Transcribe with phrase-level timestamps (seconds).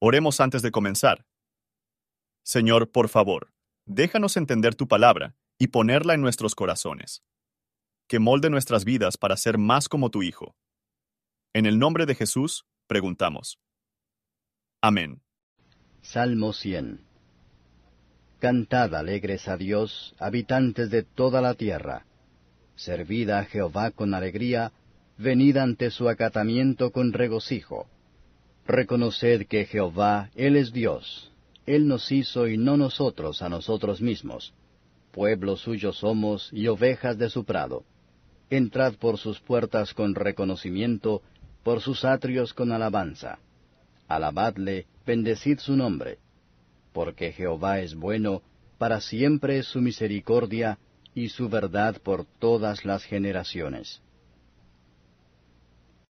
[0.00, 1.26] Oremos antes de comenzar.
[2.44, 3.52] Señor, por favor,
[3.84, 7.24] déjanos entender tu palabra y ponerla en nuestros corazones.
[8.06, 10.54] Que molde nuestras vidas para ser más como tu Hijo.
[11.52, 13.58] En el nombre de Jesús, preguntamos.
[14.80, 15.20] Amén.
[16.00, 17.00] Salmo 100
[18.38, 22.06] Cantad alegres a Dios, habitantes de toda la tierra.
[22.76, 24.70] Servid a Jehová con alegría,
[25.16, 27.88] venid ante su acatamiento con regocijo.
[28.68, 31.32] Reconoced que Jehová, Él es Dios.
[31.64, 34.52] Él nos hizo y no nosotros a nosotros mismos.
[35.10, 37.84] Pueblo suyo somos y ovejas de su prado.
[38.50, 41.22] Entrad por sus puertas con reconocimiento,
[41.62, 43.38] por sus atrios con alabanza.
[44.06, 46.18] Alabadle, bendecid su nombre.
[46.92, 48.42] Porque Jehová es bueno,
[48.76, 50.78] para siempre es su misericordia,
[51.14, 54.02] y su verdad por todas las generaciones.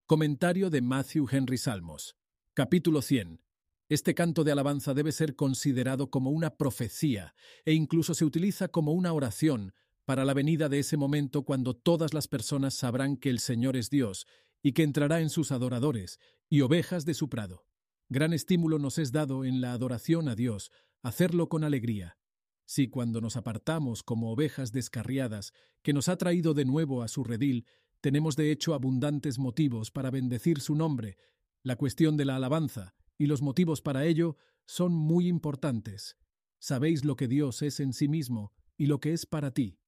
[0.07, 2.15] Comentario de Matthew Henry Salmos.
[2.59, 3.41] Capítulo 100.
[3.89, 8.95] Este canto de alabanza debe ser considerado como una profecía e incluso se utiliza como
[8.95, 9.75] una oración
[10.05, 13.91] para la venida de ese momento cuando todas las personas sabrán que el Señor es
[13.91, 14.27] Dios
[14.61, 16.19] y que entrará en sus adoradores
[16.49, 17.65] y ovejas de su prado.
[18.09, 22.19] Gran estímulo nos es dado en la adoración a Dios, hacerlo con alegría.
[22.67, 25.53] Si cuando nos apartamos como ovejas descarriadas,
[25.83, 27.67] que nos ha traído de nuevo a su redil,
[28.01, 31.19] tenemos de hecho abundantes motivos para bendecir su nombre,
[31.63, 36.17] la cuestión de la alabanza y los motivos para ello son muy importantes.
[36.61, 39.79] Sabéis lo que Dios es en sí mismo y lo que es para ti.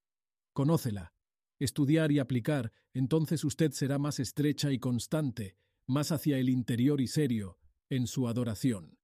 [0.53, 1.13] Conócela.
[1.59, 7.07] Estudiar y aplicar, entonces usted será más estrecha y constante, más hacia el interior y
[7.07, 7.59] serio,
[7.91, 8.98] en su adoración.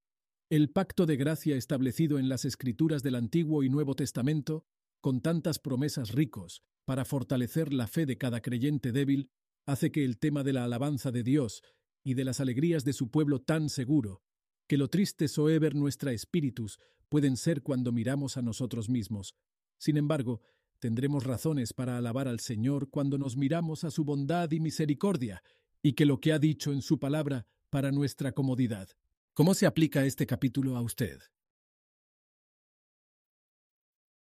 [0.49, 4.65] El pacto de gracia establecido en las escrituras del Antiguo y Nuevo Testamento,
[5.01, 9.31] con tantas promesas ricos para fortalecer la fe de cada creyente débil,
[9.67, 11.63] hace que el tema de la alabanza de Dios
[12.07, 14.23] y de las alegrías de su pueblo tan seguro,
[14.69, 19.35] que lo triste soever nuestra espíritus pueden ser cuando miramos a nosotros mismos.
[19.77, 20.41] Sin embargo,
[20.79, 25.43] tendremos razones para alabar al Señor cuando nos miramos a su bondad y misericordia,
[25.83, 28.89] y que lo que ha dicho en su palabra para nuestra comodidad.
[29.35, 31.19] ¿Cómo se aplica este capítulo a usted?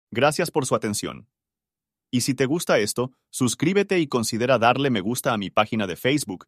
[0.09, 1.27] Gracias por su atención.
[2.09, 5.95] Y si te gusta esto, suscríbete y considera darle me gusta a mi página de
[5.95, 6.47] Facebook